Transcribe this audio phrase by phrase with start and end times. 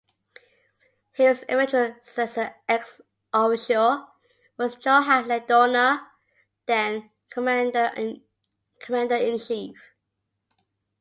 [1.11, 3.01] His eventual successor ex
[3.31, 4.07] officio
[4.57, 6.07] was Johan Laidoner,
[6.65, 9.77] then Commander-in-Chief.